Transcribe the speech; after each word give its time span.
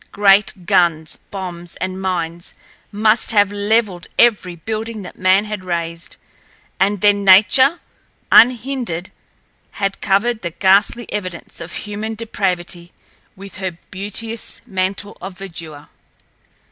Great 0.11 0.65
guns, 0.65 1.17
bombs, 1.29 1.75
and 1.75 2.01
mines 2.01 2.55
must 2.91 3.29
have 3.29 3.51
leveled 3.51 4.07
every 4.17 4.55
building 4.55 5.03
that 5.03 5.15
man 5.15 5.45
had 5.45 5.63
raised, 5.63 6.15
and 6.79 7.01
then 7.01 7.23
nature, 7.23 7.79
unhindered, 8.31 9.11
had 9.73 10.01
covered 10.01 10.41
the 10.41 10.49
ghastly 10.49 11.05
evidence 11.13 11.61
of 11.61 11.73
human 11.85 12.15
depravity 12.15 12.91
with 13.35 13.57
her 13.57 13.77
beauteous 13.91 14.59
mantle 14.65 15.17
of 15.21 15.37
verdure. 15.37 15.87